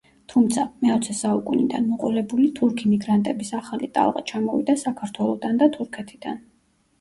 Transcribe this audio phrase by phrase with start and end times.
[0.33, 6.43] თუმცა, მეოცე საუკუნიდან მოყოლებული, თურქი მიგრანტების ახალი ტალღა ჩამოვიდა საქართველოდან და თურქეთიდან.